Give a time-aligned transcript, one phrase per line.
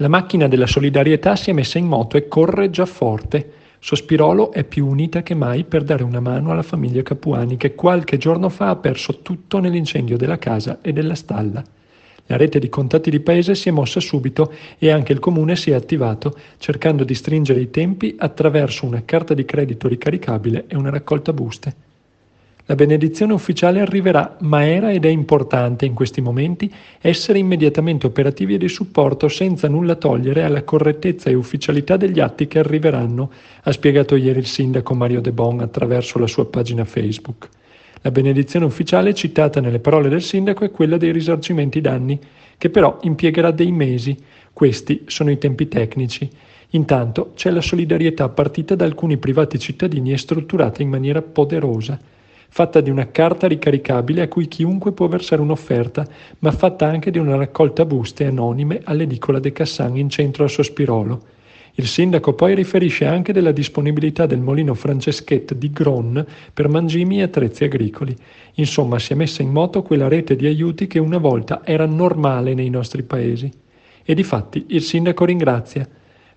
[0.00, 3.52] La macchina della solidarietà si è messa in moto e corre già forte.
[3.80, 8.16] Sospirolo è più unita che mai per dare una mano alla famiglia Capuani che qualche
[8.16, 11.62] giorno fa ha perso tutto nell'incendio della casa e della stalla.
[12.28, 15.70] La rete di contatti di paese si è mossa subito e anche il comune si
[15.70, 20.88] è attivato, cercando di stringere i tempi attraverso una carta di credito ricaricabile e una
[20.88, 21.89] raccolta buste.
[22.70, 28.54] La benedizione ufficiale arriverà, ma era ed è importante in questi momenti essere immediatamente operativi
[28.54, 33.32] e di supporto senza nulla togliere alla correttezza e ufficialità degli atti che arriveranno,
[33.62, 37.48] ha spiegato ieri il sindaco Mario De Bon attraverso la sua pagina Facebook.
[38.02, 42.20] La benedizione ufficiale citata nelle parole del sindaco è quella dei risarcimenti danni,
[42.56, 44.16] che però impiegherà dei mesi.
[44.52, 46.30] Questi sono i tempi tecnici.
[46.68, 52.00] Intanto c'è la solidarietà partita da alcuni privati cittadini e strutturata in maniera poderosa
[52.52, 56.04] fatta di una carta ricaricabile a cui chiunque può versare un'offerta,
[56.40, 61.22] ma fatta anche di una raccolta buste anonime all'edicola De Cassan in centro a Sospirolo.
[61.74, 67.22] Il sindaco poi riferisce anche della disponibilità del molino Franceschet di Gron per mangimi e
[67.22, 68.14] attrezzi agricoli.
[68.54, 72.52] Insomma, si è messa in moto quella rete di aiuti che una volta era normale
[72.52, 73.50] nei nostri paesi.
[74.02, 75.88] E difatti il sindaco ringrazia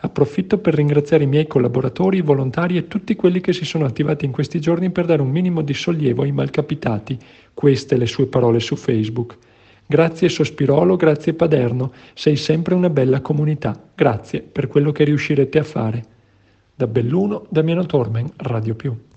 [0.06, 4.26] Approfitto per ringraziare i miei collaboratori, i volontari e tutti quelli che si sono attivati
[4.26, 7.18] in questi giorni per dare un minimo di sollievo ai malcapitati.
[7.54, 9.38] Queste le sue parole su Facebook.
[9.86, 13.81] Grazie Sospirolo, grazie Paderno, sei sempre una bella comunità.
[13.96, 16.04] Grazie per quello che riuscirete a fare.
[16.76, 19.12] Da Belluno, Damiano Tormen, Radio Più.